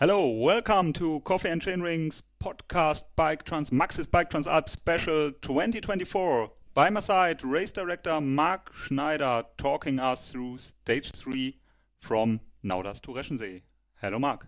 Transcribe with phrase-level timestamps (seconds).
[0.00, 6.50] Hello, welcome to Coffee and Chainring's podcast Bike Trans Maxxis Bike Transalp Special 2024.
[6.72, 11.58] By my side, race director Mark Schneider talking us through stage three
[11.98, 13.60] from Nauders to Reschensee.
[14.00, 14.46] Hello, Mark.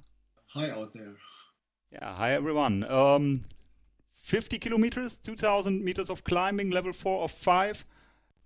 [0.54, 1.17] Hi out there.
[1.90, 2.84] Yeah, hi everyone.
[2.84, 3.45] Um,
[4.14, 7.84] 50 kilometers, 2000 meters of climbing, level four of five.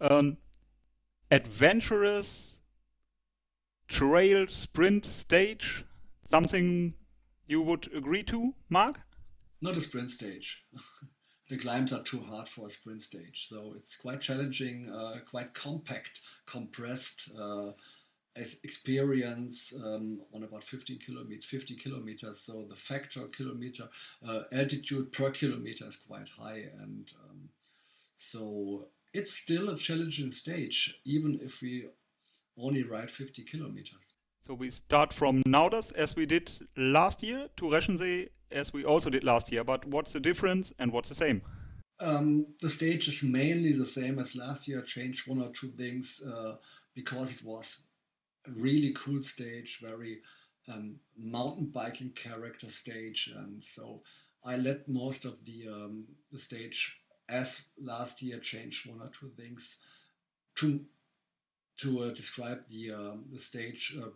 [0.01, 0.39] Um,
[1.31, 2.59] adventurous
[3.87, 5.85] trail sprint stage
[6.29, 6.95] something
[7.47, 9.01] you would agree to, Mark?
[9.61, 10.65] Not a sprint stage.
[11.49, 15.55] the climbs are too hard for a sprint stage, so it's quite challenging, uh, quite
[15.55, 17.73] compact, compressed uh,
[18.35, 22.41] experience um, on about 15 kilometers, 50 kilometers.
[22.41, 23.89] So the factor kilometer
[24.27, 27.49] uh, altitude per kilometer is quite high, and um,
[28.17, 31.87] so it's still a challenging stage, even if we
[32.59, 34.13] only ride 50 kilometers.
[34.47, 39.11] So we start from Nauders as we did last year to Reschensee as we also
[39.11, 39.65] did last year.
[39.65, 41.43] But what's the difference and what's the same?
[41.99, 44.83] Um, the stage is mainly the same as last year.
[44.83, 46.59] Changed one or two things uh,
[46.95, 47.89] because it was
[48.47, 50.21] a really cool stage, very
[50.73, 54.03] um, mountain biking character stage, and so
[54.45, 59.33] I let most of the um, the stage as last year changed one or two
[59.37, 59.79] things
[60.59, 60.85] to
[61.79, 64.11] to uh, describe the um, the stage uh,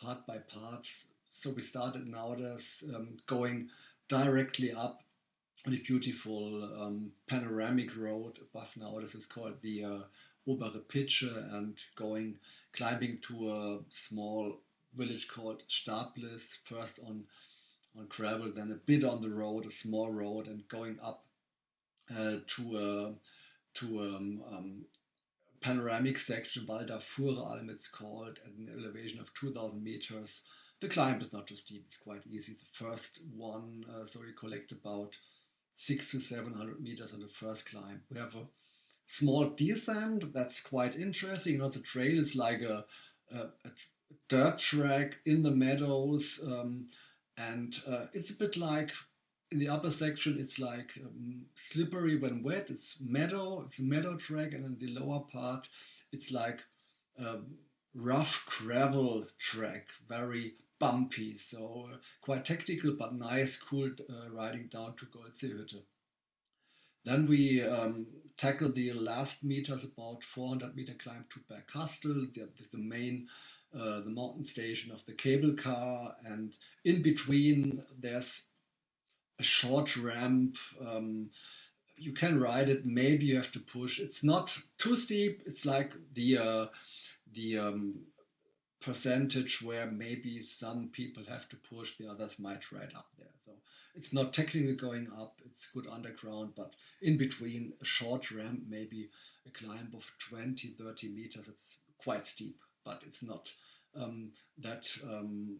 [0.00, 0.86] part by part.
[1.30, 3.68] So we started Nauders um, going
[4.08, 5.02] directly up
[5.66, 9.14] on a beautiful um, panoramic road above Nauders.
[9.14, 9.98] It's called the uh,
[10.48, 12.36] Obere Pitsche and going
[12.72, 14.58] climbing to a small
[14.94, 17.24] village called Staplis, first on
[17.96, 21.24] on gravel, then a bit on the road, a small road, and going up
[22.16, 23.12] uh, to a
[23.74, 24.84] to um, um,
[25.60, 30.42] panoramic section, Valdafuralm it's called, at an elevation of 2,000 meters.
[30.80, 32.54] The climb is not too steep, it's quite easy.
[32.54, 35.16] The first one, uh, so you collect about
[35.76, 38.02] six to 700 meters on the first climb.
[38.10, 38.46] We have a
[39.06, 41.54] small descent that's quite interesting.
[41.54, 42.84] You know, the trail is like a,
[43.30, 43.70] a, a
[44.28, 46.88] dirt track in the meadows, um,
[47.36, 48.92] and uh, it's a bit like
[49.50, 52.70] in the upper section it's like um, slippery when wet.
[52.70, 55.68] It's meadow it's a meadow track and in the lower part
[56.12, 56.60] it's like
[57.18, 57.46] um,
[57.94, 61.36] rough gravel track very bumpy.
[61.36, 65.82] So uh, quite technical but nice cool uh, riding down to Goldseehütte.
[67.04, 68.06] Then we um,
[68.36, 73.28] tackle the last meters about 400 meter climb to Bergkastel that is the main
[73.72, 78.49] uh, the mountain station of the cable car and in between there's
[79.40, 80.56] a short ramp.
[80.86, 81.30] Um,
[81.96, 82.86] you can ride it.
[82.86, 83.98] Maybe you have to push.
[83.98, 85.42] It's not too steep.
[85.46, 86.66] It's like the uh,
[87.32, 88.00] the um,
[88.80, 93.34] percentage where maybe some people have to push, the others might ride up there.
[93.44, 93.52] So
[93.94, 95.40] it's not technically going up.
[95.44, 99.10] It's good underground, but in between a short ramp, maybe
[99.46, 101.48] a climb of 20, 30 meters.
[101.48, 103.52] It's quite steep, but it's not
[103.94, 105.58] um, that um,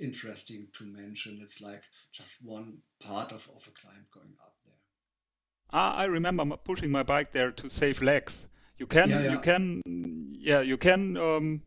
[0.00, 1.40] interesting to mention.
[1.42, 4.74] It's like just one part of, of a climb going up there.
[5.72, 8.48] Ah, I remember pushing my bike there to save legs.
[8.78, 9.32] You can, yeah, yeah.
[9.32, 9.82] you can,
[10.32, 11.62] yeah, you can, um,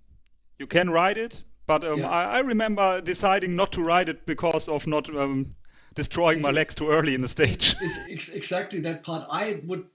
[0.57, 1.43] you can ride it.
[1.65, 2.09] But um, yeah.
[2.09, 5.55] I, I, remember deciding not to ride it because of not um,
[5.95, 7.75] destroying it's my legs too early in the stage.
[7.81, 9.25] It's ex exactly that part.
[9.31, 9.85] I would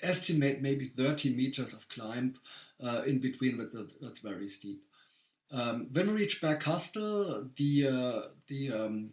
[0.00, 2.34] estimate maybe 30 meters of climb
[2.82, 4.82] uh, in between, but that's very steep.
[5.50, 9.10] Um, when we reach Bergkastel, the uh, the um,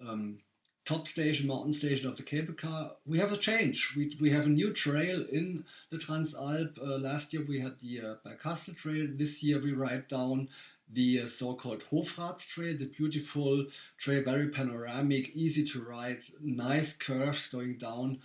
[0.00, 0.38] um,
[0.84, 3.94] top station, mountain station of the cable car, we have a change.
[3.96, 6.78] We, we have a new trail in the Transalp.
[6.78, 9.08] Uh, last year we had the uh, Bergkastel trail.
[9.10, 10.48] This year we ride down
[10.92, 13.66] the uh, so-called Hofrats trail, the beautiful
[13.96, 18.18] trail, very panoramic, easy to ride, nice curves going down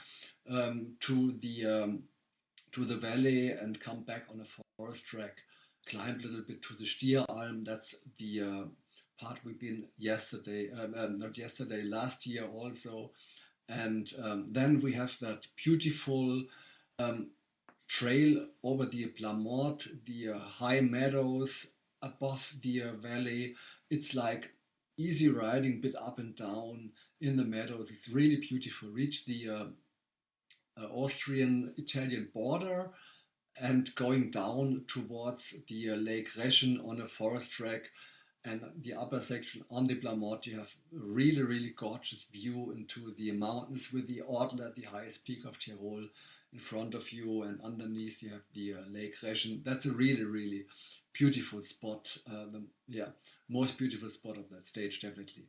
[0.49, 2.03] um, to the um,
[2.71, 5.37] to the valley and come back on a forest track
[5.87, 7.63] climbed a little bit to the Stieralm.
[7.63, 8.63] That's the uh,
[9.19, 13.11] part we've been yesterday, um, um, not yesterday, last year also.
[13.67, 16.43] And um, then we have that beautiful
[16.97, 17.31] um,
[17.87, 23.55] trail over the Plamort, the uh, high meadows above the uh, valley.
[23.89, 24.51] It's like
[24.97, 26.91] easy riding, bit up and down
[27.21, 27.91] in the meadows.
[27.91, 28.89] It's really beautiful.
[28.89, 29.65] Reach the uh,
[30.81, 32.89] uh, Austrian-Italian border
[33.59, 37.91] and going down towards the uh, Lake Reschen on a forest track.
[38.45, 43.13] And the upper section on the Plamort, you have a really, really gorgeous view into
[43.17, 46.07] the mountains with the Ortler, the highest peak of Tyrol,
[46.53, 47.43] in front of you.
[47.43, 49.63] And underneath, you have the uh, Lake Reschen.
[49.63, 50.65] That's a really, really
[51.13, 52.17] beautiful spot.
[52.25, 53.09] Uh, the yeah,
[53.49, 55.43] most beautiful spot of that stage, definitely.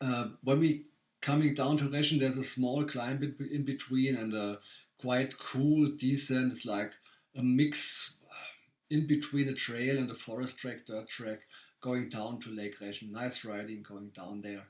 [0.00, 0.86] uh, when we
[1.20, 4.58] coming down to Reschen, there's a small climb in between and a
[5.02, 6.52] quite cool descent.
[6.52, 6.92] It's like
[7.36, 8.14] a mix
[8.90, 11.40] in between a trail and a forest track, dirt track,
[11.80, 13.10] going down to Lake Reschen.
[13.10, 14.64] Nice riding going down there.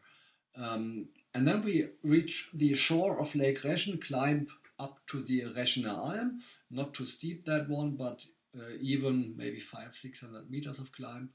[0.56, 4.46] Um, and then we reach the shore of Lake Reschen, climb
[4.78, 6.40] up to the Reschener Alm.
[6.70, 8.24] Not too steep that one, but
[8.56, 11.30] uh, even maybe five, six hundred meters of climb.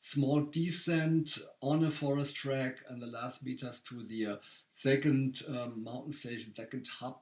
[0.00, 4.36] Small descent on a forest track, and the last meters to the uh,
[4.70, 7.18] second um, mountain station, second hub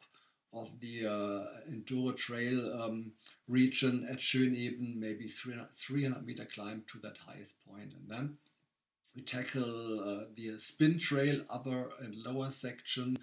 [0.52, 3.12] of the uh, Enduro Trail um,
[3.48, 7.92] region at Schöneben, maybe 300, 300 meter climb to that highest point.
[7.92, 8.38] And then
[9.14, 13.18] we tackle uh, the spin trail, upper and lower section.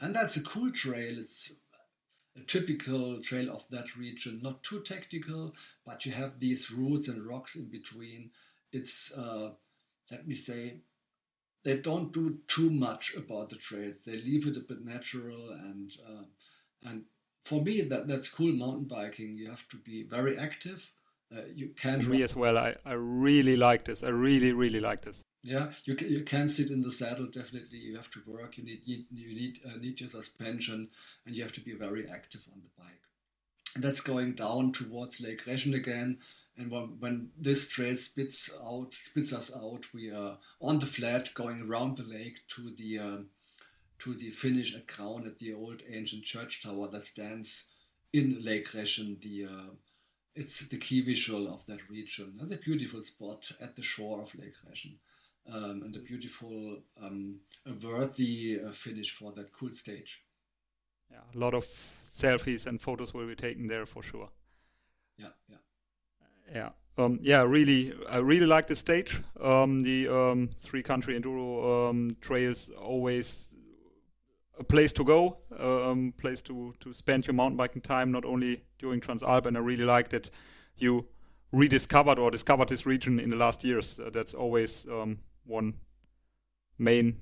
[0.00, 1.18] And that's a cool trail.
[1.18, 1.52] It's
[2.36, 7.26] a typical trail of that region, not too tactical, but you have these roots and
[7.26, 8.30] rocks in between.
[8.72, 9.52] It's, uh,
[10.10, 10.80] let me say,
[11.64, 14.04] they don't do too much about the trails.
[14.04, 16.24] They leave it a bit natural and uh,
[16.84, 17.04] and
[17.44, 19.34] for me, that that's cool mountain biking.
[19.34, 20.90] You have to be very active.
[21.34, 22.06] Uh, you can't.
[22.06, 22.58] Me as well.
[22.58, 24.02] I, I really like this.
[24.02, 25.22] I really really like this.
[25.42, 27.26] Yeah, you can, you can sit in the saddle.
[27.26, 28.58] Definitely, you have to work.
[28.58, 30.88] You need you, you need uh, need your suspension,
[31.24, 33.02] and you have to be very active on the bike.
[33.74, 36.18] And that's going down towards Lake Reschen again.
[36.58, 41.34] And when, when this trail spits out, spits us out, we are on the flat
[41.34, 43.26] going around the lake to the um,
[43.98, 47.64] to the finish a crown at the old ancient church tower that stands
[48.12, 49.20] in Lake Reschen.
[49.20, 49.74] The uh,
[50.34, 52.38] it's the key visual of that region.
[52.40, 54.96] And a beautiful spot at the shore of Lake Reschen.
[55.50, 60.24] Um, and a beautiful, um, a worthy uh, finish for that cool stage.
[61.10, 61.64] Yeah, a lot of
[62.04, 64.28] selfies and photos will be taken there for sure.
[65.16, 65.56] Yeah, yeah,
[66.52, 66.70] yeah.
[66.98, 69.22] Um, yeah, really, I really like the stage.
[69.40, 73.54] Um, the um, three country enduro um, trails always
[74.58, 78.24] a place to go, a um, place to, to spend your mountain biking time, not
[78.24, 79.46] only during Transalp.
[79.46, 80.30] And I really like that
[80.76, 81.06] you
[81.52, 84.00] rediscovered or discovered this region in the last years.
[84.00, 85.74] Uh, that's always um, one
[86.78, 87.20] main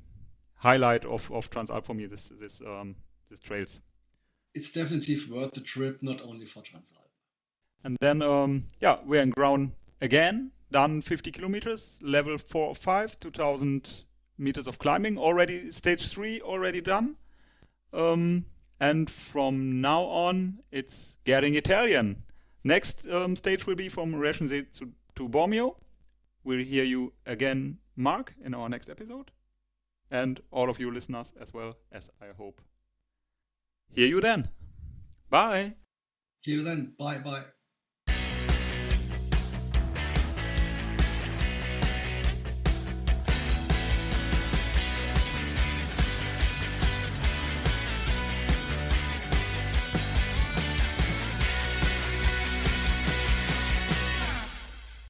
[0.56, 2.06] highlight of, of Transalp for me.
[2.06, 2.96] This this um,
[3.30, 3.80] this trails.
[4.54, 7.08] It's definitely worth the trip, not only for Transalp.
[7.82, 10.52] And then um, yeah, we're in ground again.
[10.70, 14.04] Done 50 kilometers, level four or five, 2,000
[14.38, 15.70] meters of climbing already.
[15.70, 17.16] Stage three already done.
[17.94, 18.46] Um,
[18.80, 22.22] and from now on, it's getting Italian.
[22.64, 25.76] Next um, stage will be from Reschensee to, to Bormio.
[26.42, 29.30] We'll hear you again, Mark, in our next episode.
[30.10, 32.60] And all of you listeners as well, as I hope.
[33.94, 34.48] Hear you then.
[35.30, 35.74] Bye.
[36.40, 36.94] Hear you then.
[36.98, 37.44] Bye bye.